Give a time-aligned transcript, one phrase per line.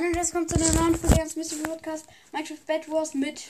[0.00, 3.48] Hallo und herzlich willkommen zu einer neuen Folge des Mystery Podcast Minecraft Bad Wars mit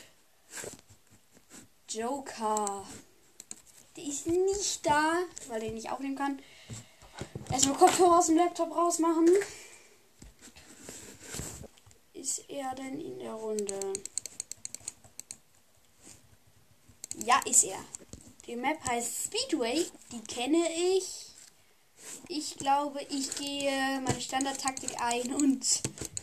[1.89, 2.85] Joker.
[3.97, 5.13] Der ist nicht da,
[5.47, 6.41] weil er nicht aufnehmen kann.
[7.53, 9.29] Erstmal Kopfhörer aus dem Laptop rausmachen.
[12.15, 13.93] Ist er denn in der Runde?
[17.25, 17.79] Ja, ist er.
[18.47, 19.87] Die Map heißt Speedway.
[20.11, 21.27] Die kenne ich.
[22.27, 25.65] Ich glaube, ich gehe meine Standardtaktik ein und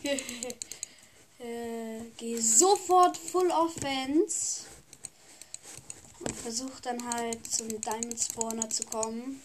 [1.38, 4.64] äh, gehe sofort Full Offense
[6.20, 9.40] und versuche dann halt zum Diamond Spawner zu kommen,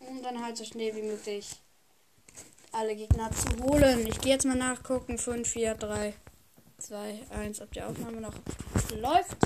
[0.00, 1.48] um dann halt so schnell wie möglich
[2.72, 4.06] alle Gegner zu holen.
[4.06, 5.18] Ich gehe jetzt mal nachgucken.
[5.18, 6.14] 5, 4, 3,
[6.78, 8.34] 2, 1, ob die Aufnahme noch
[8.96, 9.36] läuft.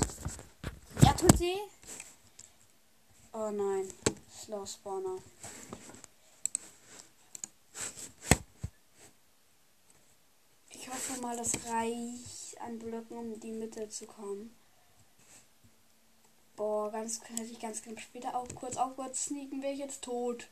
[1.01, 1.55] Ja, tut sie.
[3.33, 3.89] Oh nein,
[4.31, 5.17] Slow Spawner.
[11.07, 14.55] Hoffe mal, das reicht an Blöcken, um die Mitte zu kommen.
[16.55, 20.47] Boah, ganz hätte ich ganz knapp später auch kurz aufwärts sneaken, wäre ich jetzt tot.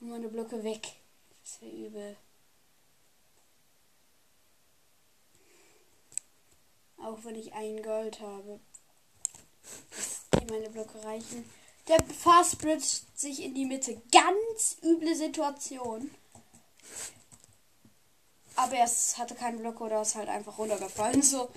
[0.00, 0.88] Und meine Blöcke weg.
[1.42, 2.16] Das wäre übel.
[6.96, 8.58] Auch wenn ich ein Gold habe.
[10.34, 11.44] Die meine Blöcke reichen.
[11.86, 14.00] Der Fast Bridge sich in die Mitte.
[14.10, 16.10] Ganz üble Situation.
[18.60, 21.22] Aber es hatte keinen Block oder ist halt einfach runtergefallen.
[21.22, 21.48] So.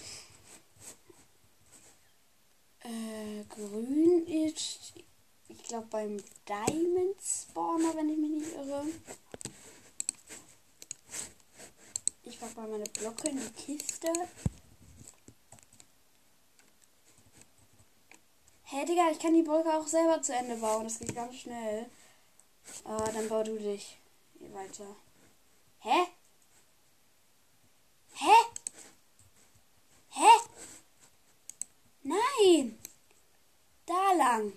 [2.79, 4.93] Äh, grün ist,
[5.49, 8.85] ich glaube, beim Diamond Spawner, wenn ich mich nicht irre.
[12.23, 14.07] Ich pack mal meine Blöcke in die Kiste.
[18.63, 20.85] Hä, hey, Digga, ich kann die Brücke auch selber zu Ende bauen.
[20.85, 21.89] Das geht ganz schnell.
[22.85, 23.97] Ah, dann bau du dich
[24.39, 24.95] weiter.
[25.79, 26.07] Hä?
[28.15, 28.35] Hä?
[30.09, 30.31] Hä?
[32.03, 32.79] Nein!
[33.85, 34.53] Da lang.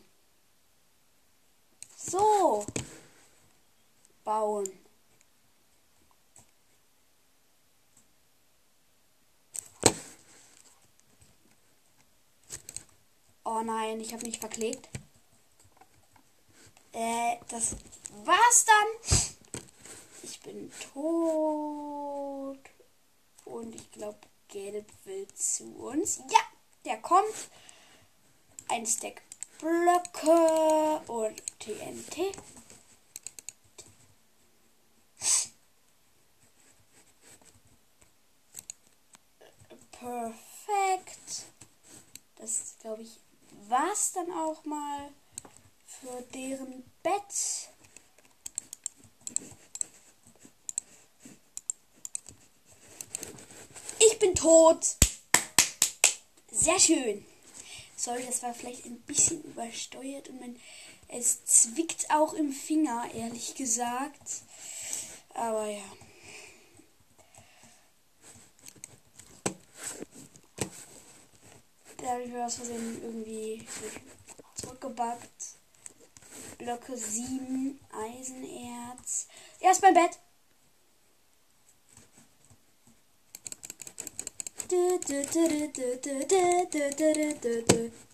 [1.96, 2.64] So.
[4.24, 4.66] Bauen.
[13.44, 14.88] Oh nein, ich habe mich verklickt.
[16.92, 17.76] Äh, das
[18.24, 19.20] war's dann.
[20.22, 22.58] Ich bin tot.
[23.44, 26.18] Und ich glaube, Gelb will zu uns.
[26.30, 26.40] Ja,
[26.84, 27.50] der kommt.
[28.68, 29.22] Ein Stack
[29.60, 32.32] Blöcke und TNT.
[39.92, 41.46] Perfekt.
[42.36, 43.18] Das glaube ich
[43.96, 45.10] war's dann auch mal
[45.86, 47.70] für deren Bett.
[53.98, 54.96] Ich bin tot.
[56.50, 57.24] Sehr schön.
[57.96, 60.60] Sorry, das war vielleicht ein bisschen übersteuert und man,
[61.08, 64.42] es zwickt auch im Finger, ehrlich gesagt.
[65.32, 65.82] Aber ja.
[72.06, 73.66] Da habe ich mir aus Versehen irgendwie
[74.54, 75.56] zurückgebackt.
[76.56, 79.26] Blöcke 7, Eisenerz.
[79.58, 80.16] Erst mein Bett.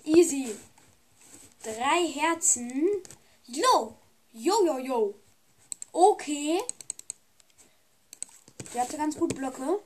[0.04, 0.56] Easy.
[1.62, 2.88] Drei Herzen.
[3.44, 3.98] Yo.
[4.32, 5.14] Yo, yo, yo.
[5.92, 6.62] Okay.
[8.72, 9.80] Der hatte ganz gut Blöcke.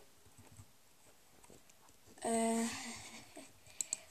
[2.23, 2.67] Äh,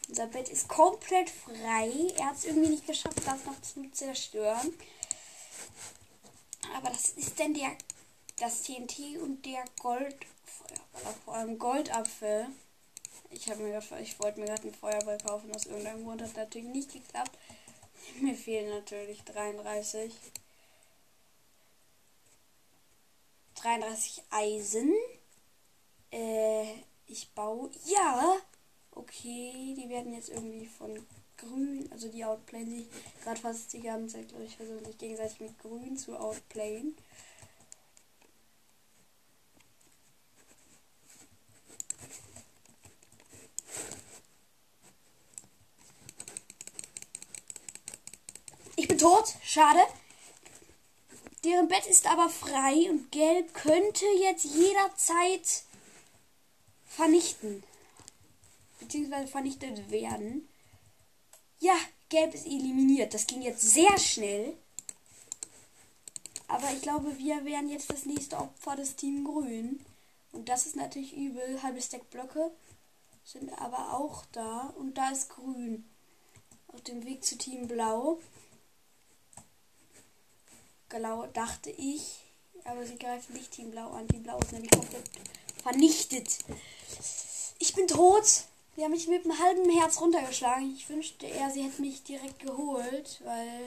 [0.10, 1.92] unser Bett ist komplett frei.
[2.18, 4.74] Er hat es irgendwie nicht geschafft, das noch zu zerstören.
[6.76, 7.76] Aber das ist denn der
[8.38, 10.16] das TNT und der Gold
[10.46, 12.48] Feuerball, vor allem Goldapfel.
[13.30, 16.94] Ich mir ich wollte mir gerade einen Feuerball kaufen, aus irgendeinem Grund hat natürlich nicht
[16.94, 17.38] geklappt.
[18.22, 20.14] Mir fehlen natürlich 33.
[23.56, 24.94] 33 Eisen.
[26.12, 26.66] Äh,
[27.08, 27.72] ich baue.
[27.86, 28.38] Ja!
[28.96, 31.06] Okay, die werden jetzt irgendwie von
[31.38, 32.88] grün, also die outplayen sich
[33.24, 36.96] gerade fast die ganze Zeit, glaube ich, versuchen sich gegenseitig mit grün zu outplayen.
[48.78, 49.34] Ich bin tot.
[49.44, 49.80] Schade.
[51.44, 55.64] Deren Bett ist aber frei und Gelb könnte jetzt jederzeit
[56.88, 57.64] vernichten.
[58.86, 60.48] Beziehungsweise vernichtet werden.
[61.60, 61.74] Ja,
[62.10, 63.16] Gelb ist eliminiert.
[63.16, 64.56] Das ging jetzt sehr schnell.
[66.48, 69.84] Aber ich glaube, wir wären jetzt das nächste Opfer des Team Grün.
[70.34, 71.64] Und das ist natürlich übel.
[71.64, 72.52] Halbe Stack Blöcke
[73.24, 74.72] sind aber auch da.
[74.78, 75.84] Und da ist grün.
[76.68, 78.20] Auf dem Weg zu Team Blau.
[80.90, 82.20] Genau, dachte ich.
[82.66, 84.08] Aber sie greifen nicht Team Blau an.
[84.08, 85.10] Team Blau ist nämlich komplett
[85.64, 86.38] vernichtet.
[87.58, 88.46] Ich bin tot.
[88.76, 90.76] Sie haben mich mit einem halben Herz runtergeschlagen.
[90.76, 93.64] Ich wünschte eher, sie hätten mich direkt geholt, weil.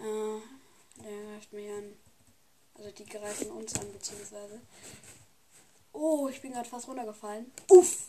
[0.00, 0.40] Äh,
[1.04, 1.96] der greift mich an.
[2.74, 4.60] Also die greifen uns an, beziehungsweise.
[5.92, 7.50] Oh, ich bin gerade fast runtergefallen.
[7.68, 8.04] Uff.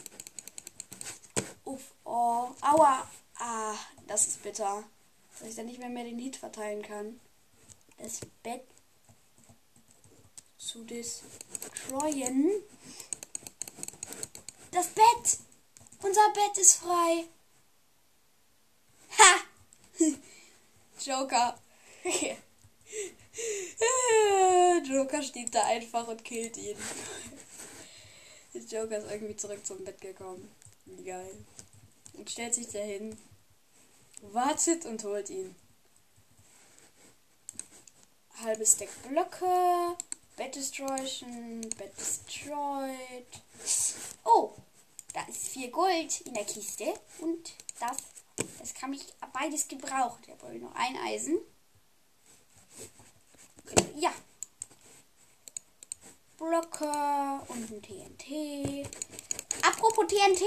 [1.66, 1.94] Uff.
[2.06, 2.48] Oh.
[2.62, 3.08] Aua.
[3.38, 3.76] Ah,
[4.08, 4.84] das ist bitter.
[5.40, 7.20] Dass ich dann nicht mehr, mehr den Hit verteilen kann.
[7.98, 8.64] Das Bett
[10.58, 12.52] zu destroyen.
[14.72, 15.40] Das Bett!
[16.02, 17.26] Unser Bett ist frei.
[19.18, 19.40] Ha!
[21.06, 21.60] Joker.
[24.84, 26.78] Joker steht da einfach und killt ihn.
[28.54, 30.50] Joker ist irgendwie zurück zum Bett gekommen.
[30.86, 31.34] Wie geil.
[32.14, 33.18] Und stellt sich dahin,
[34.22, 35.56] wartet und holt ihn.
[38.44, 39.98] Halbes Deck Blöcke.
[40.40, 41.60] Bett Destroytion.
[41.78, 43.28] Bett Destroyed.
[44.24, 44.54] Oh,
[45.14, 46.94] da ist viel Gold in der Kiste.
[47.20, 47.98] Und das,
[48.58, 49.04] das kann ich
[49.34, 50.24] beides gebrauchen.
[50.28, 51.40] Da brauche ich noch ein Eisen.
[53.98, 54.14] Ja.
[56.38, 56.86] Blöcke
[57.50, 58.88] und ein TNT.
[59.62, 60.42] Apropos TNT.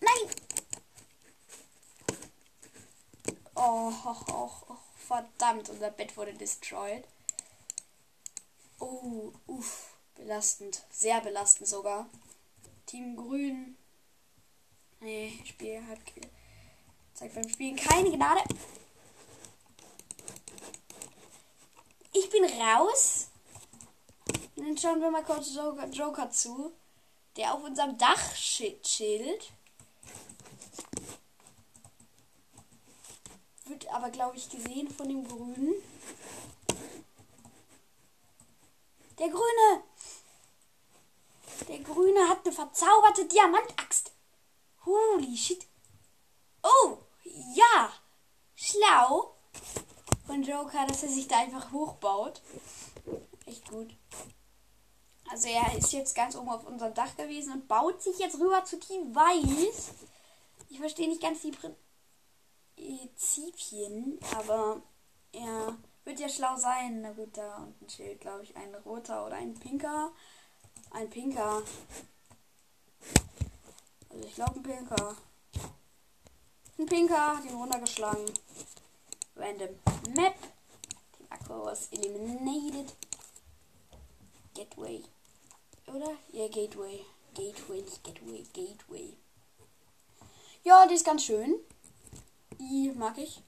[0.00, 0.30] Nein.
[3.54, 4.76] Oh, oh, oh, oh,
[5.06, 7.04] verdammt, unser Bett wurde destroyed.
[8.84, 10.84] Oh, uff, belastend.
[10.90, 12.06] Sehr belastend sogar.
[12.84, 13.78] Team Grün.
[15.00, 15.98] Nee, Spiel hat
[17.14, 18.42] zeigt beim Spielen keine Gnade.
[22.12, 23.28] Ich bin raus.
[24.56, 26.72] Dann schauen wir mal kurz Joker, Joker zu,
[27.38, 29.50] der auf unserem Dach chillt.
[33.64, 35.74] Wird aber, glaube ich, gesehen von dem Grünen.
[39.18, 39.84] Der Grüne!
[41.68, 44.12] Der Grüne hat eine verzauberte Diamantaxt.
[44.84, 45.66] Holy shit.
[46.62, 46.98] Oh,
[47.54, 47.92] ja.
[48.54, 49.34] Schlau
[50.26, 52.40] von Joker, dass er sich da einfach hochbaut.
[53.46, 53.94] Echt gut.
[55.30, 58.64] Also er ist jetzt ganz oben auf unserem Dach gewesen und baut sich jetzt rüber
[58.64, 59.90] zu Team Weiß.
[60.68, 61.52] Ich verstehe nicht ganz die
[62.76, 64.82] Prinzipien, aber
[65.32, 67.00] er wird ja schlau sein.
[67.00, 70.12] Na gut, da unten steht, glaube ich, ein roter oder ein pinker.
[70.90, 71.62] Ein pinker.
[74.10, 75.16] Also ich glaube ein pinker.
[76.78, 78.24] Ein pinker, den runtergeschlagen.
[79.36, 79.70] Random
[80.14, 80.36] Map.
[81.18, 82.94] Die Akku was eliminated.
[84.54, 85.02] Gateway.
[85.86, 86.16] Oder?
[86.32, 87.04] Ja, Gateway.
[87.34, 89.16] Gateway, nicht Gateway, Gateway.
[90.62, 91.58] Ja, die ist ganz schön.
[92.58, 93.42] Die mag ich.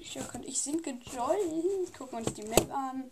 [0.00, 1.94] Ich, ich sind gejoint.
[1.96, 3.10] Gucken wir uns die Map an.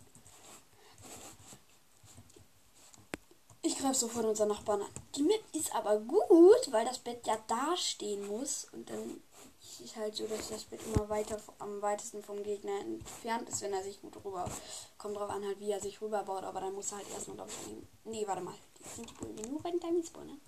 [3.61, 4.89] Ich greife sofort unseren Nachbarn an.
[5.15, 8.67] Die Map ist aber gut, weil das Bett ja da stehen muss.
[8.71, 9.21] Und dann
[9.61, 13.61] ist es halt so, dass das Bett immer weiter am weitesten vom Gegner entfernt ist,
[13.61, 14.49] wenn er sich gut rüber.
[14.97, 16.43] Kommt drauf an, halt, wie er sich rüberbaut.
[16.43, 18.55] Aber dann muss er halt erstmal, glaube ich, Nee, warte mal.
[18.79, 20.41] Die sind die Bullen nur bei den Diamond Spawnen.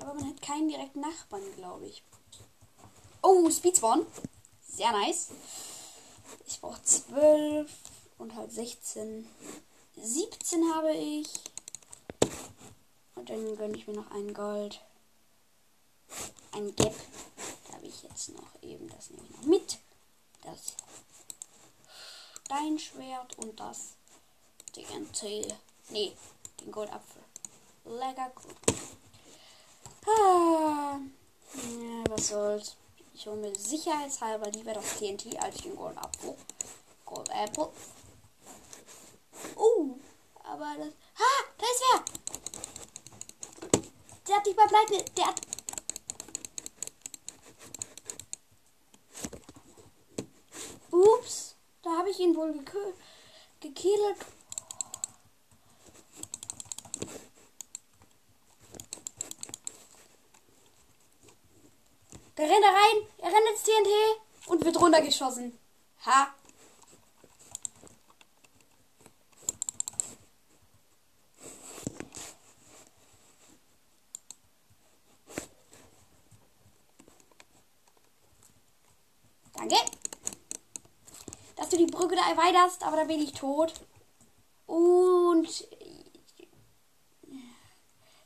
[0.00, 2.02] Aber man hat keinen direkten Nachbarn, glaube ich.
[3.20, 4.06] Oh, Speedspawn.
[4.68, 5.28] Sehr nice.
[6.46, 7.70] Ich brauche 12
[8.18, 9.28] und halt 16.
[9.96, 11.28] 17 habe ich.
[13.14, 14.80] Und dann gönne ich mir noch ein Gold.
[16.52, 16.94] Ein Gap.
[17.66, 19.78] Da habe ich jetzt noch eben, das nehme ich noch mit.
[20.42, 20.74] Das
[22.44, 23.94] Steinschwert und das
[24.72, 25.54] TNT.
[25.90, 26.16] Nee,
[26.60, 27.22] den Goldapfel.
[27.84, 28.56] Lecker gut.
[30.06, 30.98] Ah,
[31.54, 32.76] ja, was soll's.
[33.18, 36.36] Ich hole mir sicherheitshalber lieber das TNT als den Gold Apple.
[37.04, 37.68] Gold Apple.
[39.56, 39.96] Oh,
[40.44, 40.92] aber das.
[41.18, 42.04] Ha, da ist wer!
[44.28, 45.04] Der hat dich bei Pleite.
[45.16, 45.40] Der hat.
[50.92, 52.52] Ups, da habe ich ihn wohl
[53.58, 54.16] gekillt.
[62.38, 65.58] Der rennt da rein, er rennt ins TNT und wird runtergeschossen.
[66.06, 66.28] Ha.
[79.54, 79.74] Danke.
[81.56, 83.74] Dass du die Brücke da erweiterst, aber da bin ich tot.
[84.66, 85.66] Und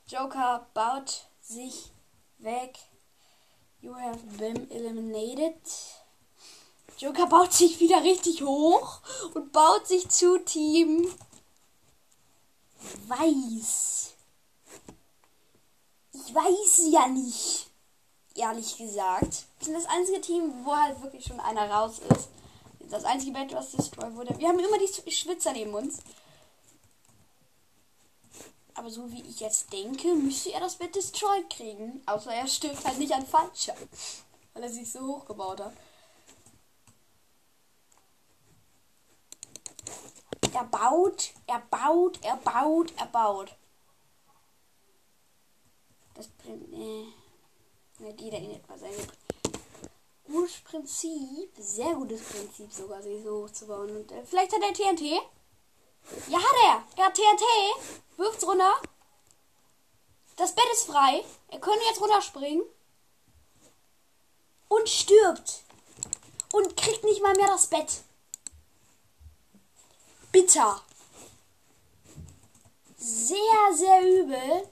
[0.07, 1.90] Joker baut sich
[2.37, 2.78] weg.
[3.82, 5.56] You have been eliminated.
[6.98, 9.00] Joker baut sich wieder richtig hoch
[9.34, 11.12] und baut sich zu Team
[13.08, 14.14] Weiß.
[16.12, 17.66] Ich weiß ja nicht.
[18.36, 19.46] Ehrlich gesagt.
[19.58, 22.28] Wir sind das einzige Team, wo halt wirklich schon einer raus ist.
[22.88, 24.38] Das einzige Bett, was destroyed wurde.
[24.38, 25.98] Wir haben immer die Schwitzer neben uns.
[28.74, 32.02] Aber so wie ich jetzt denke, müsste er das Bett destroyed kriegen.
[32.06, 33.74] Außer er stirbt halt nicht an Falscher.
[34.54, 35.72] Weil er sich so hochgebaut hat.
[40.54, 43.56] Er baut, er baut, er baut, er baut.
[46.14, 46.70] Das bringt.
[46.70, 47.06] Nee.
[47.98, 49.18] Nicht jeder in etwas eingebracht.
[50.26, 51.50] Gutes Prinzip.
[51.58, 53.96] Sehr gutes Prinzip sogar, sich so hochzubauen.
[53.96, 55.22] Und äh, vielleicht hat er TNT.
[56.28, 56.85] Ja, hat er.
[56.97, 57.44] Er hat TNT.
[58.16, 58.75] Wirft's runter.
[60.37, 61.25] Das Bett ist frei.
[61.49, 62.64] Er könnte jetzt runterspringen.
[64.68, 65.62] Und stirbt.
[66.52, 68.02] Und kriegt nicht mal mehr das Bett.
[70.30, 70.80] Bitter.
[72.97, 74.68] Sehr, sehr übel.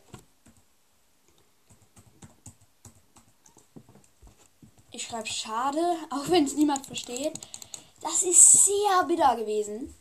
[4.92, 7.38] Ich schreibe schade, auch wenn es niemand versteht.
[8.00, 9.94] Das ist sehr bitter gewesen.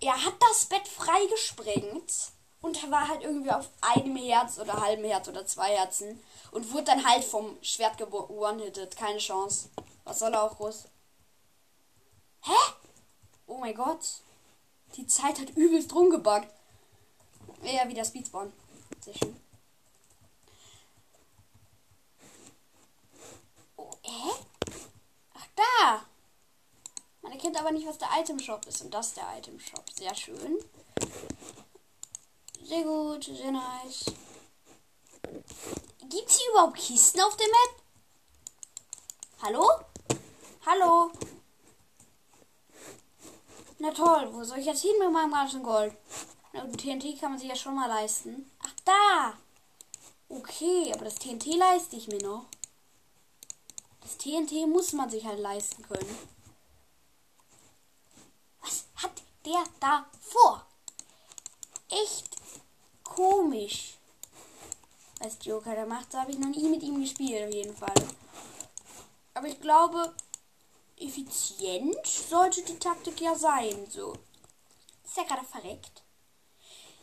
[0.00, 5.28] Er hat das Bett freigesprengt und war halt irgendwie auf einem Herz oder halbem Herz
[5.28, 8.96] oder zwei Herzen und wurde dann halt vom Schwert one-hitted.
[8.96, 9.68] Keine Chance.
[10.04, 10.84] Was soll er auch groß?
[12.42, 12.72] Hä?
[13.46, 14.22] Oh mein Gott.
[14.96, 16.48] Die Zeit hat übelst rumgebuggt.
[17.62, 18.52] Ja, wieder Speedspawn.
[19.00, 19.36] Sehr schön.
[23.76, 24.30] Oh, hä?
[25.34, 26.07] Ach, da.
[27.28, 28.80] Man erkennt aber nicht, was der Item Shop ist.
[28.80, 29.84] Und das ist der Item Shop.
[29.94, 30.64] Sehr schön.
[32.64, 34.06] Sehr gut, sehr nice.
[36.08, 37.82] Gibt es hier überhaupt Kisten auf der Map?
[39.42, 39.70] Hallo?
[40.64, 41.12] Hallo?
[43.78, 45.94] Na toll, wo soll ich jetzt hin mit meinem ganzen Gold?
[46.54, 48.50] Na, TNT kann man sich ja schon mal leisten.
[48.60, 49.38] Ach, da!
[50.30, 52.46] Okay, aber das TNT leiste ich mir noch.
[54.00, 56.38] Das TNT muss man sich halt leisten können.
[58.68, 60.66] Was hat der da vor?
[61.88, 62.28] Echt
[63.02, 63.94] komisch.
[65.20, 67.94] Was Joker da macht, so habe ich noch nie mit ihm gespielt, auf jeden Fall.
[69.34, 70.14] Aber ich glaube,
[70.96, 73.86] effizient sollte die Taktik ja sein.
[73.90, 74.12] So.
[75.04, 76.02] Ist er gerade verreckt?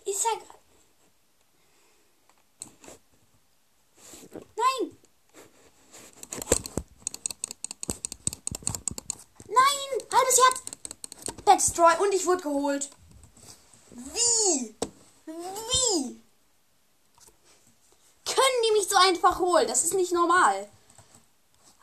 [0.06, 0.60] Ist er gerade.
[4.56, 4.98] Nein!
[9.48, 10.08] Nein!
[10.12, 10.75] Halbes Herz!
[11.48, 12.90] Destroy und ich wurde geholt.
[13.92, 14.76] Wie?
[15.26, 16.22] Wie?
[18.26, 19.68] Können die mich so einfach holen?
[19.68, 20.70] Das ist nicht normal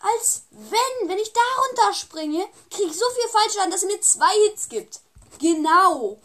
[0.02, 4.32] als wenn, wenn ich da runterspringe, kriege ich so viel Fallschaden, dass es mir zwei
[4.46, 5.00] Hits gibt.
[5.38, 6.20] Genau.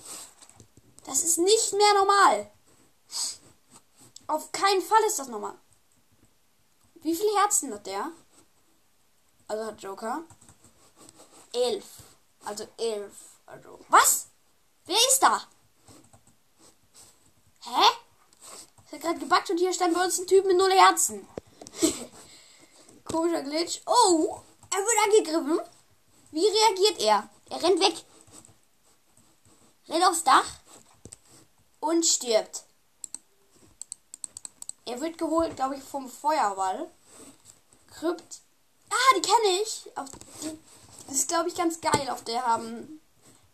[1.06, 2.52] Das ist nicht mehr normal.
[4.28, 5.58] Auf keinen Fall ist das normal.
[6.96, 8.12] Wie viele Herzen hat der?
[9.48, 10.24] Also hat Joker.
[11.54, 11.86] Elf.
[12.48, 13.12] Also elf.
[13.46, 13.78] Also.
[13.90, 14.28] Was?
[14.86, 15.42] Wer ist da?
[17.60, 17.84] Hä?
[18.86, 21.28] Ich habe gerade gebackt und hier stand bei uns ein Typ mit null Herzen.
[23.04, 23.82] Komischer Glitch.
[23.86, 24.40] Oh,
[24.72, 25.60] er wird angegriffen.
[26.32, 27.30] Wie reagiert er?
[27.50, 27.96] Er rennt weg.
[29.90, 30.48] Rennt aufs Dach
[31.82, 32.64] und stirbt.
[34.86, 36.90] Er wird geholt, glaube ich, vom Feuerball.
[37.92, 38.40] Krypt.
[38.90, 39.92] Ah, die kenne ich.
[39.98, 40.08] Auf
[40.42, 40.58] die,
[41.08, 42.10] das ist, glaube ich, ganz geil.
[42.10, 43.02] Auf der haben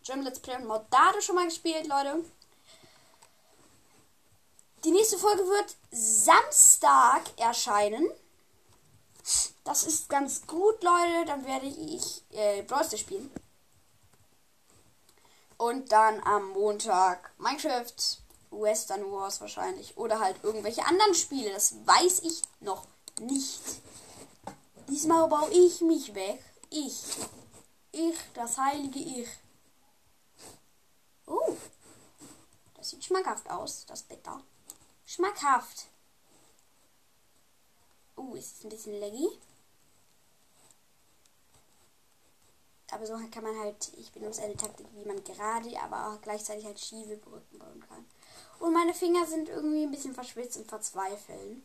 [0.04, 2.24] German Let's Play und Modado schon mal gespielt, Leute.
[4.84, 8.06] Die nächste Folge wird Samstag erscheinen.
[9.64, 11.26] Das ist ganz gut, Leute.
[11.26, 13.32] Dann werde ich äh, Brawl spielen.
[15.58, 17.94] Und dann am Montag Minecraft,
[18.52, 19.96] Western Wars wahrscheinlich.
[19.96, 21.54] Oder halt irgendwelche anderen Spiele.
[21.54, 22.86] Das weiß ich noch
[23.22, 23.62] nicht.
[24.90, 26.44] Diesmal baue ich mich weg.
[26.70, 27.04] Ich.
[27.96, 29.30] Ich, das heilige Ich.
[31.28, 31.56] Oh.
[32.74, 34.42] Das sieht schmackhaft aus, das Bett da.
[35.06, 35.86] Schmackhaft.
[38.18, 39.30] Uh, ist ein bisschen laggy.
[42.92, 46.66] Aber so kann man halt, ich benutze eine Taktik, wie man gerade, aber auch gleichzeitig
[46.66, 48.06] halt schiefe Brücken bauen kann.
[48.60, 51.62] Und meine Finger sind irgendwie ein bisschen verschwitzt und verzweifeln.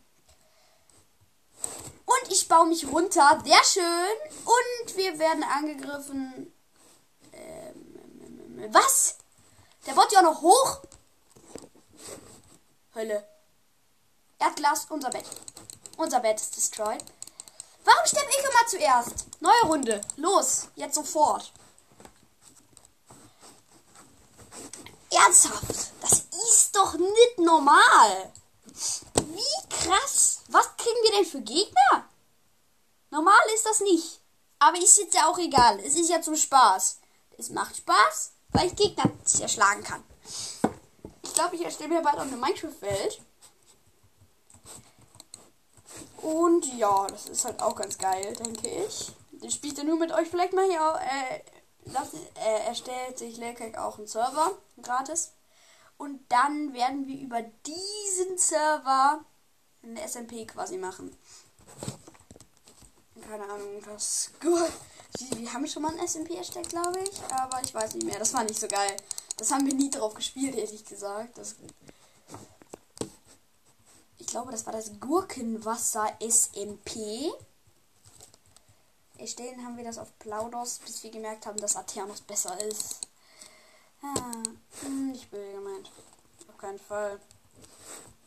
[2.48, 3.38] Ich baue mich runter.
[3.44, 4.30] Sehr schön.
[4.46, 6.50] Und wir werden angegriffen.
[7.30, 9.16] Ähm, was?
[9.86, 10.80] Der baut ja auch noch hoch.
[12.94, 13.28] Hölle.
[14.38, 15.26] Erdglas, unser Bett.
[15.98, 17.04] Unser Bett ist destroyed.
[17.84, 19.26] Warum sterbe ich immer zuerst?
[19.40, 20.00] Neue Runde.
[20.16, 21.52] Los, jetzt sofort.
[25.10, 25.92] Ernsthaft?
[26.00, 28.32] Das ist doch nicht normal.
[28.64, 30.40] Wie krass.
[30.48, 32.07] Was kriegen wir denn für Gegner?
[33.10, 34.20] Normal ist das nicht.
[34.58, 35.78] Aber ist jetzt ja auch egal.
[35.80, 37.00] Es ist ja zum Spaß.
[37.38, 40.02] Es macht Spaß, weil ich Gegner zerschlagen kann.
[41.22, 43.20] Ich glaube, ich erstelle mir bald auch eine Minecraft-Welt.
[46.22, 49.12] Und ja, das ist halt auch ganz geil, denke ich.
[49.30, 50.98] Den spielt er nur mit euch vielleicht mal hier.
[51.00, 51.40] Äh,
[51.84, 55.32] das, äh, erstellt sich Laycake auch einen Server, gratis.
[55.96, 59.24] Und dann werden wir über diesen Server
[59.82, 61.16] eine SMP quasi machen.
[63.28, 64.72] Keine Ahnung, das gut.
[65.36, 67.22] Wir haben schon mal ein SMP erstellt, glaube ich.
[67.30, 68.18] Aber ich weiß nicht mehr.
[68.18, 68.96] Das war nicht so geil.
[69.36, 71.36] Das haben wir nie drauf gespielt, ehrlich gesagt.
[71.36, 71.56] Das
[74.16, 77.32] ich glaube, das war das Gurkenwasser SMP.
[79.18, 83.08] Erstellen haben wir das auf Plaudos, bis wir gemerkt haben, dass Aternos besser ist.
[84.02, 84.42] Ah,
[84.88, 85.90] nicht böse gemeint.
[86.48, 87.20] Auf keinen Fall.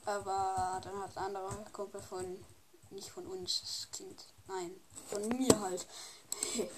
[0.05, 2.43] Aber dann hat ein anderer Kumpel von,
[2.89, 4.71] nicht von uns, das klingt, nein,
[5.09, 5.85] von mir halt.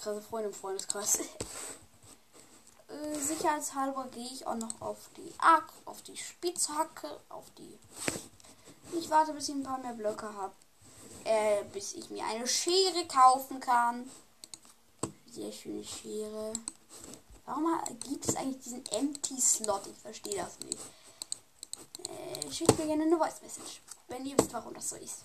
[0.00, 1.18] Krasse Freunde im Freundeskreis.
[2.86, 7.78] Äh, sicherheitshalber gehe ich auch noch auf die Axt, auf die Spitzhacke, auf die.
[8.96, 10.52] Ich warte, bis ich ein paar mehr Blöcke habe.
[11.24, 14.08] Äh, bis ich mir eine Schere kaufen kann.
[15.26, 16.52] Sehr schöne Schere.
[17.46, 17.66] Warum
[18.00, 19.86] gibt es eigentlich diesen Empty Slot?
[19.86, 20.78] Ich verstehe das nicht.
[22.06, 25.24] Äh, schickt mir gerne eine Voice Message, wenn ihr wisst, warum das so ist.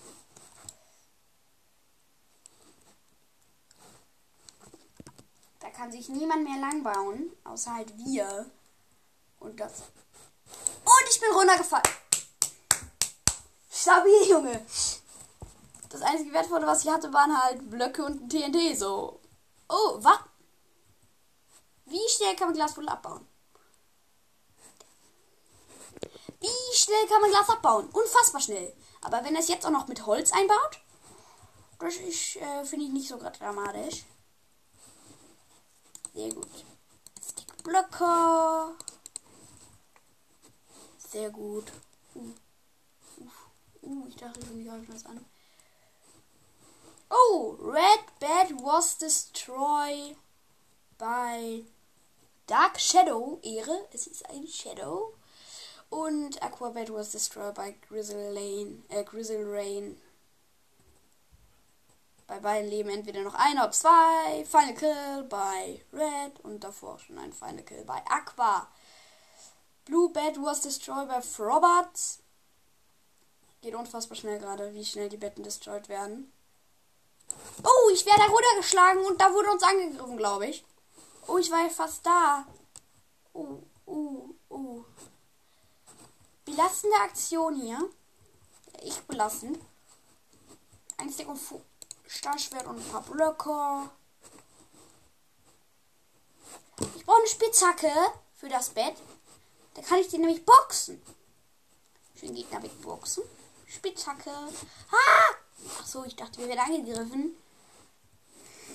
[5.68, 8.50] Kann sich niemand mehr langbauen, außer halt wir.
[9.38, 9.82] Und das.
[10.84, 11.84] Und ich bin runtergefallen.
[13.70, 14.66] Stabil, Junge.
[15.90, 18.78] Das einzige Wertvolle, was ich hatte, waren halt Blöcke und ein TNT.
[18.78, 19.20] So.
[19.68, 20.20] Oh, was?
[21.86, 23.26] Wie schnell kann man Glasbüttel abbauen?
[26.40, 27.88] Wie schnell kann man Glas abbauen?
[27.90, 28.72] Unfassbar schnell.
[29.02, 30.80] Aber wenn er es jetzt auch noch mit Holz einbaut,
[31.78, 34.04] das äh, finde ich nicht so dramatisch.
[36.14, 36.64] Sehr gut.
[37.62, 38.74] Blöcke.
[40.98, 41.64] Sehr gut.
[42.14, 42.32] Uh.
[43.18, 45.24] Uh, uh ich dachte, ich greifen das an.
[47.10, 50.16] Oh, Red Bed was destroyed
[50.98, 51.64] by
[52.46, 53.40] Dark Shadow.
[53.42, 55.14] Ehre, es ist ein Shadow.
[55.90, 60.00] Und Aquabed was destroyed by Grizzle Lane, äh, Grizzle Rain.
[62.30, 64.44] Bei beiden leben entweder noch einer oder zwei.
[64.48, 68.68] Final Kill bei Red und davor schon ein Final Kill bei Aqua.
[69.84, 72.20] Blue Bed was destroyed by Frobert.
[73.62, 76.32] Geht unfassbar schnell gerade, wie schnell die Betten destroyed werden.
[77.64, 80.64] Oh, ich werde runtergeschlagen und da wurde uns angegriffen, glaube ich.
[81.26, 82.46] Oh, ich war ja fast da.
[83.32, 84.84] Oh, oh, oh.
[86.44, 87.90] Belastende Aktion hier.
[88.84, 89.58] Ich belastend.
[90.96, 91.40] Ein Stick und
[92.10, 93.90] Stahlschwert und ein paar Blöcke.
[96.96, 97.92] Ich brauche eine Spitzhacke
[98.34, 98.96] für das Bett.
[99.74, 101.00] Da kann ich den nämlich boxen.
[102.18, 103.22] Schön Gegner wegboxen.
[103.66, 104.30] Spitzhacke.
[104.30, 105.34] Ah!
[105.78, 107.36] Ach so, ich dachte, wir werden angegriffen.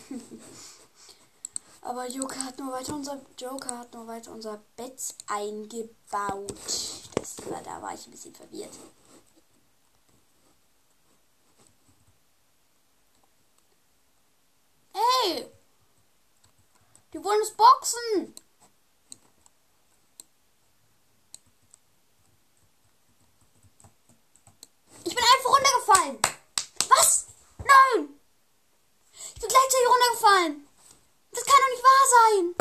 [1.81, 6.53] Aber Joker hat nur weiter unser Joker hat nur weiter unser Bett eingebaut.
[7.15, 8.73] Das, da war ich ein bisschen verwirrt.
[14.95, 15.51] Hey!
[17.11, 18.33] Die wollen uns boxen!
[25.03, 26.19] Ich bin einfach runtergefallen!
[26.87, 27.25] Was?
[27.57, 28.21] Nein!
[29.33, 30.67] Ich bin gleichzeitig runtergefallen!
[31.31, 32.55] Das kann doch nicht wahr sein!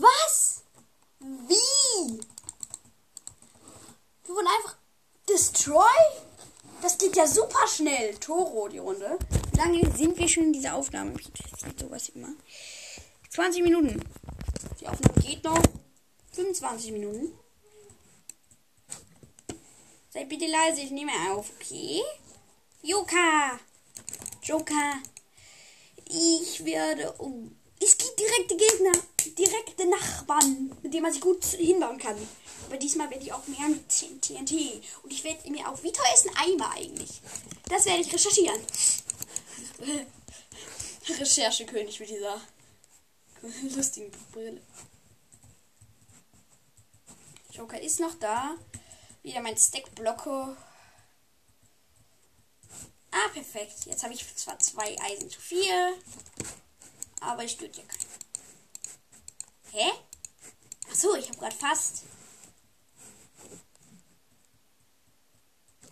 [0.00, 0.62] Was?
[1.18, 2.20] Wie?
[4.24, 4.76] Wir wurden einfach
[5.28, 6.27] destroy?
[6.80, 8.14] Das geht ja super schnell.
[8.16, 9.18] Toro, die Runde
[9.58, 11.14] lange sind wir schon in dieser Aufnahme?
[11.18, 12.28] Ich sieht sowas immer.
[13.30, 14.00] 20 Minuten.
[14.80, 15.60] Die Aufnahme geht noch
[16.32, 17.32] 25 Minuten.
[20.10, 22.00] Seid bitte leise, ich nehme auf, okay?
[22.82, 23.58] Joka!
[24.42, 24.94] Joker!
[26.06, 27.14] Ich werde.
[27.18, 27.42] Oh,
[27.82, 28.92] es gibt direkte Gegner,
[29.26, 32.16] direkte Nachbarn, mit denen man sich gut hinbauen kann.
[32.66, 34.82] Aber diesmal werde ich auch mehr mit TNT.
[35.02, 35.82] Und ich werde mir auch.
[35.82, 37.20] Wie teuer ist ein Eimer eigentlich?
[37.68, 38.60] Das werde ich recherchieren.
[41.08, 42.40] Recherchekönig mit dieser
[43.74, 44.60] Lustige Brille.
[47.52, 48.56] Joker ist noch da.
[49.22, 50.56] Wieder mein Stack-Blocke.
[53.10, 53.86] Ah, perfekt.
[53.86, 55.94] Jetzt habe ich zwar zwei Eisen zu viel,
[57.20, 58.07] aber ich stört ja keinen.
[59.72, 59.90] Hä?
[60.90, 62.04] Achso, ich habe gerade fast.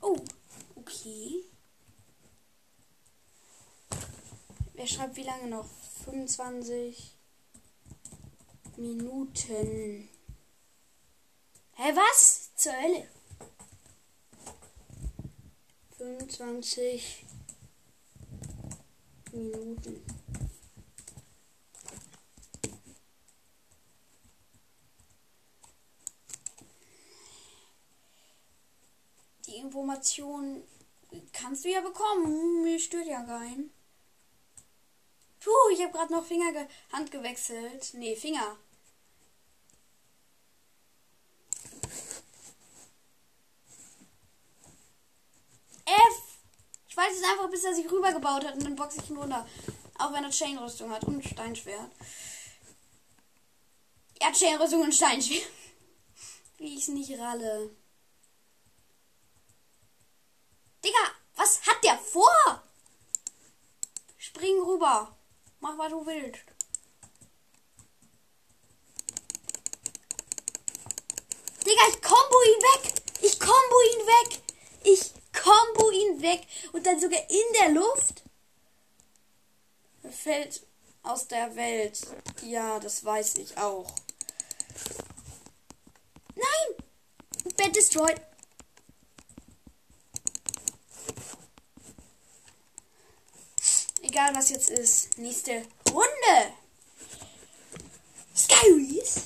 [0.00, 0.18] Oh,
[0.74, 1.44] okay.
[4.74, 5.68] Wer schreibt wie lange noch?
[6.04, 7.16] 25
[8.76, 10.08] Minuten.
[11.72, 12.54] Hä, was?
[12.56, 13.08] Zur Hölle.
[15.98, 17.26] 25
[19.32, 20.15] Minuten.
[29.66, 30.62] Die Information
[31.32, 32.62] kannst du ja bekommen.
[32.62, 33.70] Mir stört ja kein.
[35.40, 37.90] Puh, ich habe gerade noch Finger ge Hand gewechselt.
[37.94, 38.56] Nee, Finger.
[45.84, 46.38] F!
[46.88, 49.46] Ich weiß es einfach, bis er sich rübergebaut hat und dann boxe ich ihn runter.
[49.98, 51.90] Auch wenn er Chain-Rüstung hat und Steinschwert.
[54.20, 55.42] Er hat Chain-Rüstung und Steinschwert.
[56.58, 57.70] Wie ich es nicht ralle.
[60.86, 62.62] Digga, was hat der vor?
[64.18, 65.16] Spring rüber.
[65.58, 66.44] Mach, was du willst.
[71.64, 73.02] Digga, ich kombo ihn weg.
[73.20, 74.42] Ich kombo ihn weg.
[74.84, 76.46] Ich kombo ihn weg.
[76.72, 78.22] Und dann sogar in der Luft.
[80.04, 80.64] Er fällt
[81.02, 82.06] aus der Welt.
[82.42, 83.92] Ja, das weiß ich auch.
[86.36, 87.54] Nein!
[87.56, 88.20] Bed destroyed.
[94.16, 95.18] Egal was jetzt ist.
[95.18, 96.54] Nächste Runde.
[98.34, 99.24] Skyreese.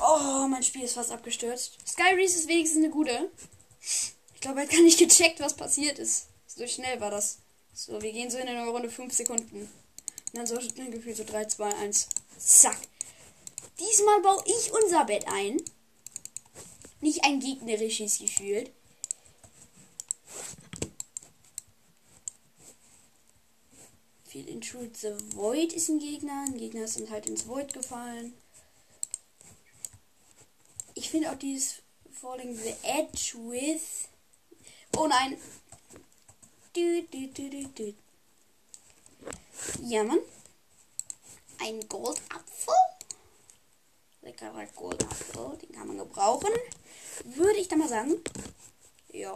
[0.00, 1.76] Oh, mein Spiel ist fast abgestürzt.
[1.86, 3.30] Skyreese ist wenigstens eine gute.
[4.34, 6.28] Ich glaube, er hat gar nicht gecheckt, was passiert ist.
[6.46, 7.36] So schnell war das.
[7.74, 9.60] So, wir gehen so in eine Runde 5 Sekunden.
[9.60, 9.70] Und
[10.32, 12.08] dann so ein Gefühl so 3, 2, 1.
[12.38, 12.78] Zack.
[13.78, 15.62] Diesmal baue ich unser Bett ein.
[17.02, 18.72] Nicht ein gegnerisches gefühlt.
[24.36, 26.44] Viel Intrude the Void ist ein Gegner.
[26.46, 28.34] Ein Gegner sind halt ins Void gefallen.
[30.92, 31.76] Ich finde auch dieses
[32.12, 34.08] Falling the Edge with.
[34.94, 35.38] Oh nein.
[36.74, 37.94] Du, du, du.
[39.80, 40.18] Ja, Mann.
[41.58, 42.74] Ein Goldapfel.
[44.20, 45.56] Leckerer Goldapfel.
[45.62, 46.52] Den kann man gebrauchen.
[47.24, 48.20] Würde ich da mal sagen.
[49.12, 49.34] Ja.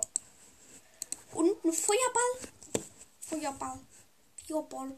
[1.32, 2.50] Und ein Feuerball.
[3.18, 3.80] Feuerball.
[4.50, 4.96] Feuerball.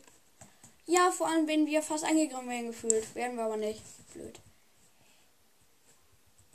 [0.87, 3.15] Ja, vor allem, wenn wir fast angegriffen werden gefühlt.
[3.15, 3.83] Werden wir aber nicht.
[4.13, 4.41] Blöd.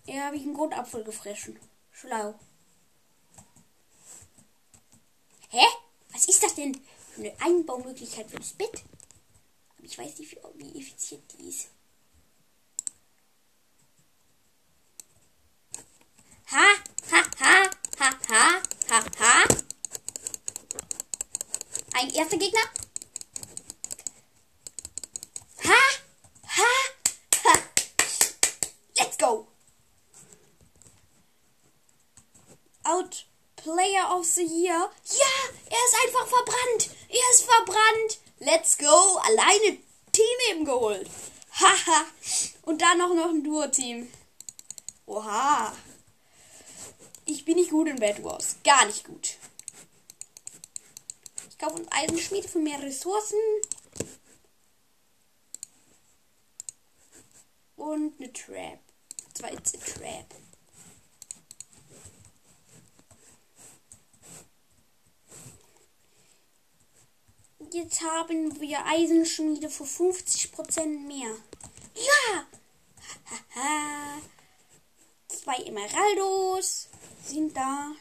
[0.05, 1.59] Ja, habe ich einen Goldapfel gefressen.
[1.91, 2.33] Schlau.
[5.49, 5.65] Hä?
[6.11, 6.79] Was ist das denn
[7.13, 8.83] für eine Einbaumöglichkeit für das Bett?
[9.77, 11.69] Aber ich weiß nicht, wie effizient die ist.
[16.51, 16.65] Ha,
[17.11, 19.43] ha, ha, ha, ha, ha, ha.
[21.93, 22.61] Ein erster Gegner.
[25.67, 25.73] Ha,
[26.47, 26.73] ha,
[27.43, 27.53] ha.
[28.97, 29.47] Let's go.
[32.85, 33.25] Out
[33.57, 34.73] Player of the Year.
[34.73, 35.33] Ja,
[35.69, 36.89] er ist einfach verbrannt.
[37.09, 38.19] Er ist verbrannt.
[38.39, 39.17] Let's go.
[39.17, 39.77] Alleine
[40.13, 41.09] Team eben geholt.
[41.51, 42.05] Haha.
[42.63, 44.11] Und dann noch, noch ein Duo-Team.
[45.05, 45.73] Oha.
[47.25, 48.55] Ich bin nicht gut in Bad Wars.
[48.63, 49.35] Gar nicht gut.
[51.49, 53.39] Ich kaufe uns Eisenschmiede für mehr Ressourcen.
[57.77, 58.79] Und eine Trap.
[59.33, 60.35] Zwei Trap.
[67.71, 71.29] Jetzt haben wir Eisenschmiede für 50% mehr.
[71.95, 72.47] Ja!
[73.29, 74.21] Haha.
[75.27, 76.87] Zwei Emeraldos
[77.23, 77.91] sind da.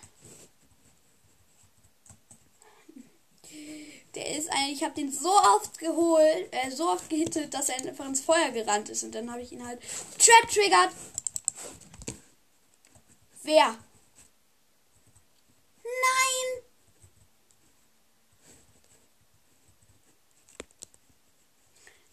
[4.16, 7.76] Der ist eigentlich, ich habe den so oft geholt, äh, so oft gehittet, dass er
[7.76, 9.04] einfach ins Feuer gerannt ist.
[9.04, 9.80] Und dann habe ich ihn halt
[10.18, 10.90] Trap triggert.
[13.42, 13.76] Wer?
[15.84, 16.62] Nein!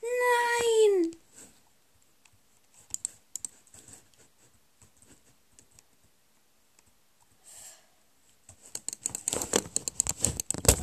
[0.01, 1.17] Nein!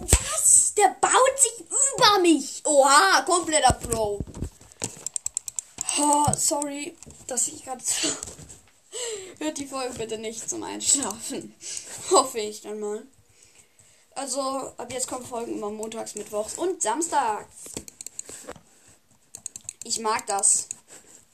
[0.09, 0.75] Was?
[0.75, 2.63] Der baut sich über mich.
[2.65, 4.21] Oha, kompletter Pro.
[5.99, 6.97] Oh, sorry,
[7.29, 7.83] dass ich gerade.
[9.39, 11.55] Hört die Folge bitte nicht zum Einschlafen.
[12.11, 13.07] Hoffe ich dann mal.
[14.17, 17.55] Also, ab jetzt kommen Folgen immer montags, mittwochs und samstags.
[19.85, 20.69] Ich mag das.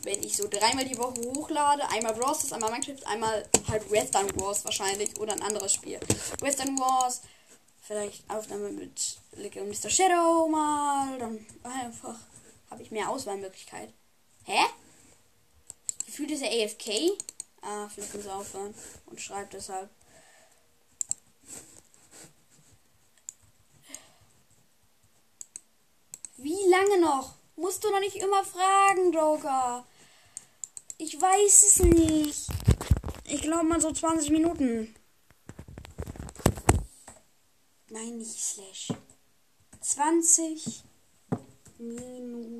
[0.01, 4.65] Wenn ich so dreimal die Woche hochlade, einmal Bros, einmal Minecraft, einmal halt Western Wars
[4.65, 5.99] wahrscheinlich oder ein anderes Spiel.
[6.41, 7.23] Western Wars,
[7.81, 9.91] vielleicht Aufnahme mit Little Mr.
[9.91, 12.19] Shadow mal, dann einfach
[12.71, 13.93] habe ich mehr Auswahlmöglichkeit.
[14.45, 14.61] Hä?
[16.07, 17.19] Gefühlt ist er AFK?
[17.61, 18.75] Ah, vielleicht muss er aufhören
[19.07, 19.91] und schreibt deshalb.
[26.37, 27.35] Wie lange noch?
[27.57, 29.87] Musst du noch nicht immer fragen, Joker.
[30.99, 32.47] Ich weiß es nicht.
[33.25, 34.95] Ich glaube mal so 20 Minuten.
[37.89, 38.93] Nein, nicht Slash.
[39.81, 40.83] 20
[41.79, 42.57] Minuten.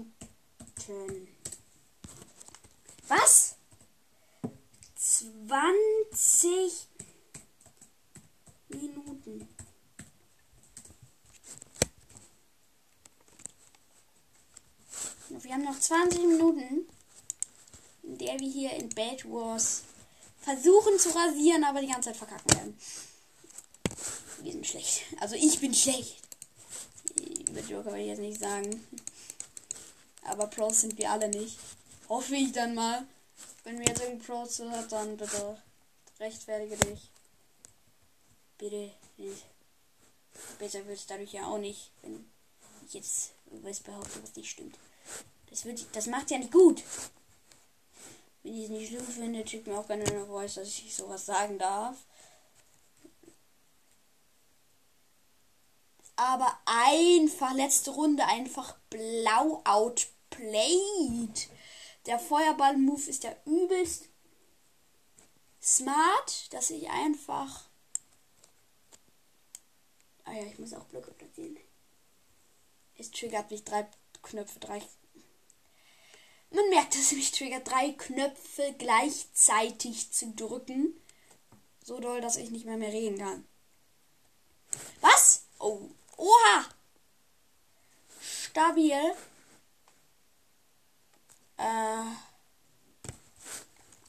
[3.09, 3.55] Was?
[4.97, 6.89] 20
[8.69, 9.49] Minuten.
[15.29, 16.89] Wir haben noch 20 Minuten,
[18.03, 19.83] in der wir hier in Bad Wars
[20.41, 22.79] versuchen zu rasieren, aber die ganze Zeit verkacken werden.
[24.43, 25.03] Wir sind schlecht.
[25.21, 26.23] Also ich bin schlecht.
[27.49, 28.85] Über Joker will ich jetzt nicht sagen.
[30.23, 31.59] Aber Pros sind wir alle nicht.
[32.09, 33.07] Hoffe ich dann mal.
[33.65, 35.61] Wenn wir jetzt irgendeinen Pros hat, dann bitte
[36.21, 37.11] rechtfertige dich.
[38.59, 39.45] Bitte nicht.
[40.59, 42.25] Besser wird es dadurch ja auch nicht, wenn
[42.87, 44.79] ich jetzt was behaupte, was nicht stimmt.
[45.51, 46.83] Das, das macht ja nicht gut.
[48.43, 51.27] Wenn ich es nicht schlimm finde, schickt mir auch gerne eine Voice, dass ich sowas
[51.27, 51.97] sagen darf.
[56.17, 61.49] Aber einfach, letzte Runde, einfach blau outplayed.
[62.07, 64.09] Der Feuerball-Move ist ja übelst
[65.61, 67.65] smart, dass ich einfach.
[70.25, 71.59] Ah ja, ich muss auch Blöcke platzieren.
[72.97, 73.89] Es triggert mich drei
[74.23, 74.83] Knöpfe, drei.
[76.51, 81.01] Man merkt, dass es mich triggert, drei Knöpfe gleichzeitig zu drücken.
[81.83, 83.47] So doll, dass ich nicht mehr mehr reden kann.
[85.01, 85.47] Was?
[85.59, 85.91] Oh.
[86.17, 86.65] Oha!
[88.21, 89.15] Stabil.
[91.59, 92.05] Äh.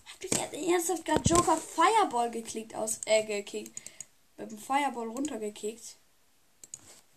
[0.05, 2.99] Hab ich ernsthaft gerade Joker Fireball geklickt aus.
[3.05, 3.71] Äh, gekickt.
[4.37, 5.97] Mit dem Fireball runtergekickt.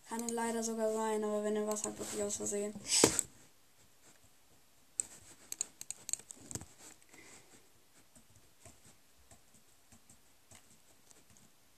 [0.08, 2.74] Kann leider sogar sein, aber wenn er was hat, wirklich aus Versehen.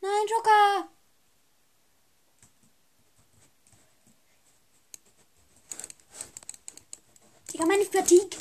[0.00, 0.88] Nein, Joker!
[7.52, 8.38] Digga, meine Fatigue.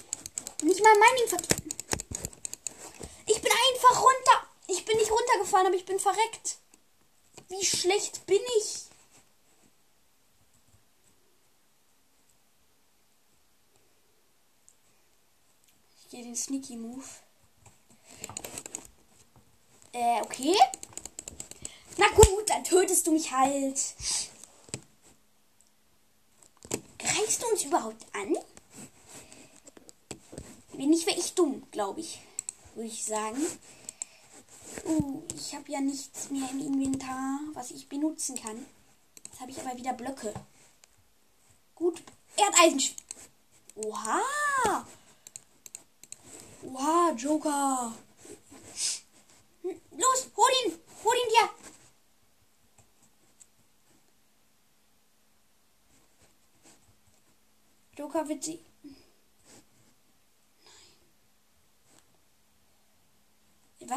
[0.63, 1.69] Nicht mal Mining Fatigue.
[3.25, 4.47] Ich bin einfach runter.
[4.67, 6.57] Ich bin nicht runtergefallen, aber ich bin verreckt.
[7.49, 8.85] Wie schlecht bin ich?
[15.99, 17.03] Ich gehe den Sneaky Move.
[19.91, 20.55] Äh, okay.
[21.97, 23.77] Na gut, dann tötest du mich halt.
[26.97, 28.37] Greifst du uns überhaupt an?
[30.73, 32.19] Bin ich wäre ich dumm, glaube ich.
[32.75, 33.45] Würde ich sagen.
[34.85, 38.65] Uh, ich habe ja nichts mehr im Inventar, was ich benutzen kann.
[39.25, 40.33] Jetzt habe ich aber wieder Blöcke.
[41.75, 42.01] Gut.
[42.37, 42.95] Er hat Eisen.
[43.75, 44.21] Oha.
[46.63, 47.93] Oha, Joker.
[49.63, 50.79] Los, hol ihn.
[51.03, 51.49] Hol ihn dir.
[57.97, 58.59] Joker wird sie.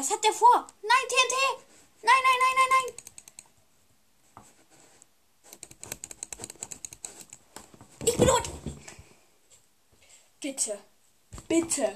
[0.05, 0.67] Was hat der vor?
[0.83, 1.35] Nein, TNT!
[2.03, 2.89] Nein, nein, nein, nein, nein!
[8.05, 8.49] Ich bin tot!
[10.39, 10.77] Bitte.
[11.47, 11.95] Bitte.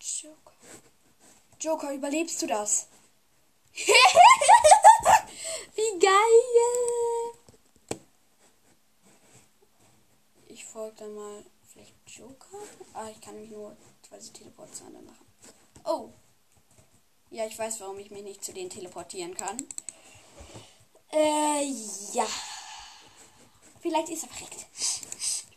[0.00, 0.54] Joker.
[1.60, 2.88] Joker, überlebst du das?
[5.74, 7.34] Wie geil!
[10.46, 11.44] Ich folge dann mal
[12.18, 12.58] Joker?
[12.94, 13.76] Ah, ich kann mich nur
[14.08, 15.26] quasi Teleportation dann machen.
[15.84, 16.10] Oh.
[17.30, 19.56] Ja, ich weiß, warum ich mich nicht zu denen teleportieren kann.
[21.12, 21.64] Äh,
[22.12, 22.26] ja.
[23.80, 24.66] Vielleicht ist er verreckt.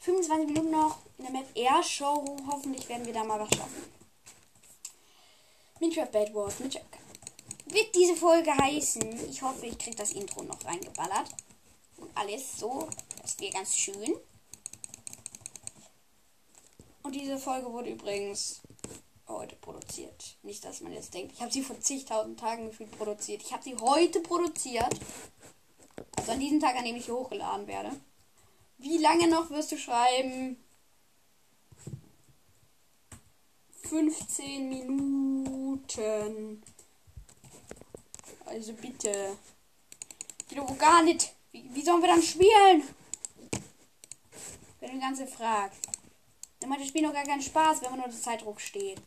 [0.02, 2.38] 25 Minuten noch in der Map Air Show.
[2.48, 3.92] Hoffentlich werden wir da mal was schaffen.
[5.80, 7.00] Minecraft Bad Wars mit Joker.
[7.66, 9.30] wird diese Folge heißen.
[9.30, 11.30] Ich hoffe, ich kriege das Intro noch reingeballert.
[11.98, 12.88] Und alles so.
[13.22, 14.16] Das wäre ganz schön.
[17.12, 18.62] Diese Folge wurde übrigens
[19.28, 20.38] heute produziert.
[20.44, 23.42] Nicht, dass man jetzt denkt, ich habe sie vor zigtausend Tagen gefühlt produziert.
[23.42, 24.94] Ich habe sie heute produziert.
[26.18, 27.92] Also an diesem Tag, an dem ich hochgeladen werde.
[28.78, 30.56] Wie lange noch wirst du schreiben?
[33.84, 36.64] 15 Minuten.
[38.46, 39.38] Also bitte.
[40.48, 41.34] Wieder wo gar nicht.
[41.52, 42.84] Wie, wie sollen wir dann spielen?
[44.80, 46.01] Wenn du ganze fragst.
[46.62, 49.02] Dann macht das Spiel noch gar keinen Spaß, wenn man unter Zeitdruck steht.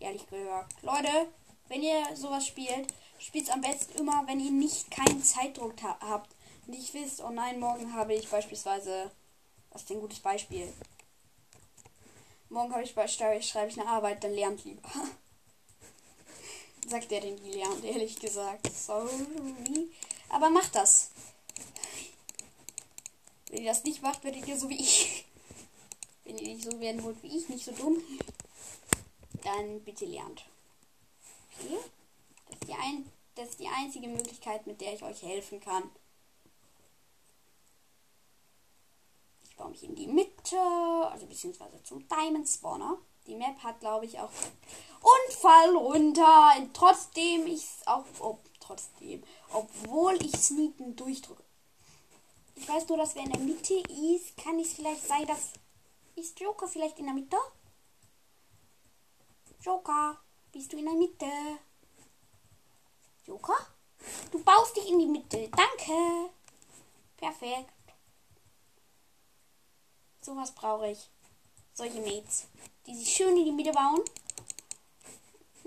[0.00, 0.82] Ehrlich gesagt.
[0.82, 1.28] Leute,
[1.68, 2.86] wenn ihr sowas spielt,
[3.18, 6.34] spielt es am besten immer, wenn ihr nicht keinen Zeitdruck ha habt.
[6.66, 9.10] Nicht wisst, oh nein, morgen habe ich beispielsweise.
[9.70, 10.72] Was ist denn ein gutes Beispiel?
[12.50, 14.88] Morgen habe ich beispielsweise, schreibe ich eine Arbeit, dann lernt lieber.
[16.86, 18.70] Sagt der den die lernt, ehrlich gesagt.
[18.72, 19.90] Sorry.
[20.28, 21.10] Aber macht das.
[23.50, 25.24] Wenn ihr das nicht macht, werdet ihr so wie ich.
[26.24, 28.02] Wenn ihr nicht so werden wollt wie ich, nicht so dumm,
[29.42, 30.44] dann bitte lernt.
[31.58, 31.78] Okay?
[32.48, 35.90] Das ist die, ein das ist die einzige Möglichkeit, mit der ich euch helfen kann.
[39.44, 42.98] Ich baue mich in die Mitte, also beziehungsweise zum Diamond Spawner.
[43.26, 44.30] Die Map hat, glaube ich, auch.
[45.00, 46.52] Und fall runter.
[46.72, 48.04] Trotzdem ich es auch.
[48.20, 49.22] Oh, trotzdem.
[49.52, 51.44] Obwohl ich Sneaken durchdrücke.
[52.56, 55.52] Ich weiß nur, dass wer in der Mitte ist, kann es vielleicht sein, dass.
[56.14, 57.36] Ist Joker vielleicht in der Mitte?
[59.60, 60.20] Joker,
[60.52, 61.26] bist du in der Mitte?
[63.24, 63.56] Joker?
[64.30, 65.48] Du baust dich in die Mitte.
[65.48, 66.30] Danke.
[67.16, 67.72] Perfekt.
[70.20, 71.10] Sowas brauche ich.
[71.74, 72.48] Solche Mates,
[72.86, 74.00] die sich schön in die Mitte bauen.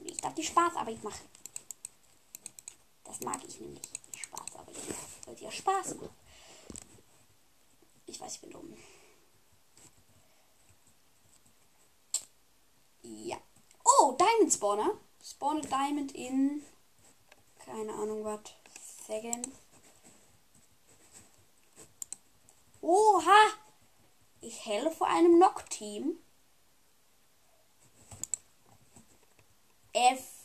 [0.03, 1.27] Ich darf die Spaßarbeit machen.
[3.03, 3.81] Das mag ich nämlich.
[4.13, 4.75] Die Spaßarbeit.
[5.38, 6.12] Sie ja Spaß macht.
[8.05, 8.77] Ich weiß, ich bin dumm.
[13.06, 13.38] Ja.
[13.84, 14.98] Oh, Diamond Spawner.
[15.24, 16.63] Spawne Diamond in.
[17.60, 18.41] Keine Ahnung was.
[19.06, 19.48] Second.
[22.82, 23.54] Oha!
[24.41, 26.18] Ich helfe einem Knock-Team.
[29.94, 30.36] F.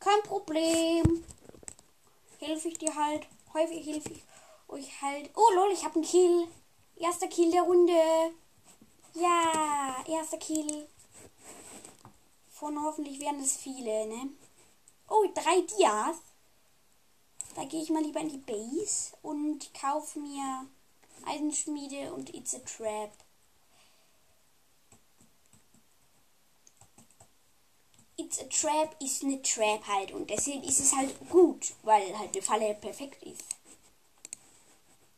[0.00, 1.24] Kein Problem.
[2.38, 3.26] Helfe ich dir halt.
[3.52, 4.22] Häufig helfe ich
[4.68, 5.30] euch halt.
[5.34, 6.48] Oh lol, ich habe einen Kill.
[6.96, 7.92] Erster Kill der Runde.
[9.14, 10.86] Ja, erster Kill.
[12.48, 14.28] Von hoffentlich werden es viele, ne?
[15.08, 16.16] Oh, drei Dias.
[17.54, 20.66] Da gehe ich mal lieber in die Base und kaufe mir
[21.26, 23.10] Eisenschmiede und It's a Trap.
[28.30, 32.32] It's a Trap ist eine Trap halt und deswegen ist es halt gut, weil halt
[32.32, 33.42] die Falle perfekt ist.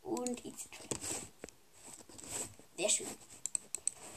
[0.01, 0.99] Und It's a Trap.
[2.75, 3.07] Sehr schön.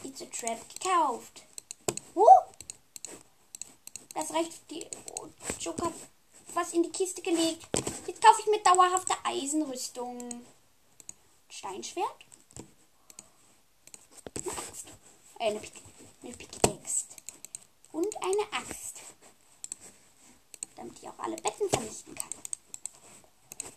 [0.02, 1.42] It's a Trap gekauft.
[2.14, 2.24] Uh!
[4.14, 4.86] Das reicht die
[5.60, 5.92] Joker
[6.54, 7.68] was in die Kiste gelegt.
[8.06, 10.42] Jetzt kaufe ich mir dauerhafte Eisenrüstung.
[11.50, 12.24] Steinschwert.
[14.36, 14.86] Eine Axt.
[16.22, 17.04] Eine Pickaxe.
[17.96, 19.00] Und eine Axt.
[20.74, 22.28] Damit ich auch alle Betten vernichten kann.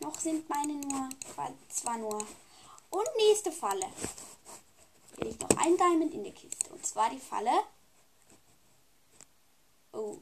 [0.02, 1.08] Noch sind meine nur,
[1.70, 2.28] zwar nur.
[2.90, 3.86] Und nächste Falle.
[5.16, 6.70] Hier liegt noch ein Diamond in der Kiste.
[6.70, 7.64] Und zwar die Falle.
[9.94, 10.18] Oh.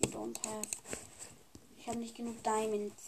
[0.00, 0.68] You don't have.
[1.78, 3.04] Ich habe nicht genug Diamonds.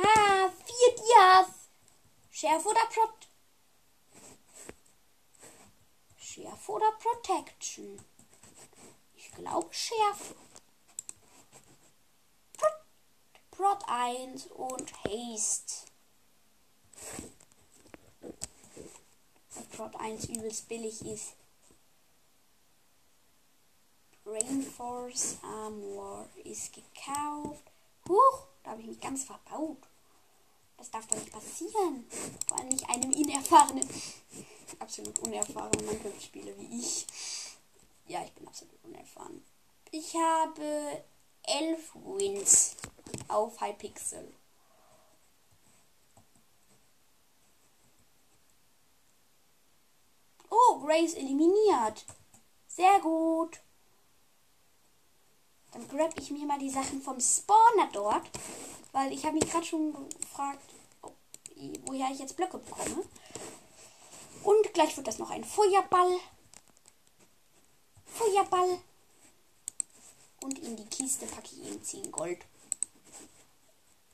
[0.00, 1.68] Ah, vier Dias.
[2.30, 3.28] Schärfe oder Prot.
[6.16, 8.00] Schärfe oder Protection?
[9.14, 10.34] Ich glaube Schärfe.
[13.50, 15.86] Prot 1 und Haste.
[19.76, 21.34] Prot 1 übelst billig ist.
[24.24, 27.64] Rainforce Armor ist gekauft.
[28.08, 29.78] Huch, da habe ich mich ganz verbaut.
[30.76, 32.06] Das darf doch nicht passieren.
[32.46, 33.88] Vor allem nicht einem unerfahrenen,
[34.80, 35.84] absolut unerfahren.
[35.84, 37.06] Man hört Spiele wie ich.
[38.06, 39.44] Ja, ich bin absolut unerfahren.
[39.90, 41.04] Ich habe
[41.42, 42.76] elf Wins
[43.28, 44.34] auf Hypixel.
[50.50, 52.04] Oh, Grace eliminiert.
[52.66, 53.60] Sehr gut.
[55.72, 58.28] Dann grab ich mir mal die Sachen vom Spawner dort.
[58.92, 60.70] Weil ich habe mich gerade schon gefragt,
[61.02, 61.14] ob,
[61.84, 63.04] woher ich jetzt Blöcke bekomme.
[64.48, 66.20] Und gleich wird das noch ein Feuerball.
[68.06, 68.80] Feuerball.
[70.40, 72.38] Und in die Kiste packe ich ihm 10 Gold.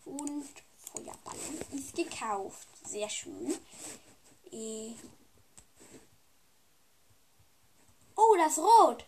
[0.05, 0.49] Und
[0.93, 1.39] Feuerball
[1.71, 2.67] ist gekauft.
[2.85, 3.57] Sehr schön.
[4.51, 4.95] Äh
[8.17, 9.07] oh, das Rot.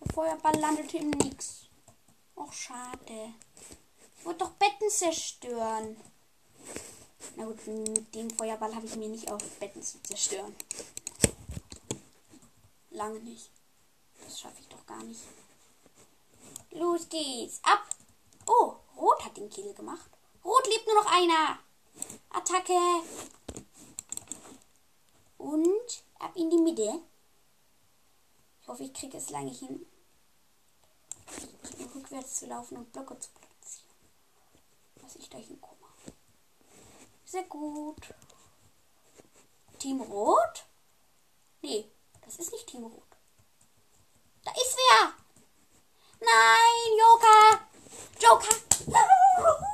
[0.00, 1.71] Der Feuerball landete im Nix.
[2.34, 3.34] Och, schade.
[4.18, 5.96] Ich wollte doch Betten zerstören.
[7.36, 10.54] Na gut, mit dem Feuerball habe ich mir nicht auf Betten zu zerstören.
[12.90, 13.50] Lange nicht.
[14.24, 15.20] Das schaffe ich doch gar nicht.
[16.70, 17.60] Los geht's.
[17.62, 17.84] Ab.
[18.46, 20.10] Oh, Rot hat den Kill gemacht.
[20.44, 21.58] Rot lebt nur noch einer.
[22.30, 22.78] Attacke.
[25.38, 27.00] Und ab in die Mitte.
[28.60, 29.84] Ich hoffe, ich kriege es lange hin,
[31.84, 33.96] rückwärts zu laufen und Blöcke zu platzieren.
[34.96, 35.88] Dass ich da hinkomme.
[37.24, 38.14] Sehr gut.
[39.78, 40.66] Team Rot?
[41.62, 41.90] Nee,
[42.24, 43.16] das ist nicht Team Rot.
[44.44, 45.14] Da ist wer!
[46.20, 47.60] Nein, Joker!
[48.20, 48.54] Joker!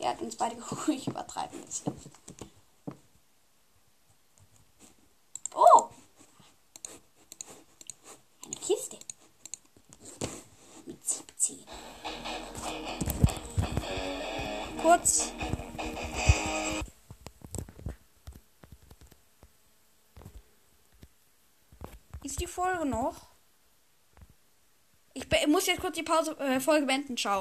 [0.00, 1.92] er hat uns beide ruhig übertreiben müssen.
[14.86, 15.32] Kurz.
[22.22, 23.16] Ist die Folge noch?
[25.12, 27.16] Ich muss jetzt kurz die Pause, äh, Folge beenden.
[27.16, 27.34] Ciao.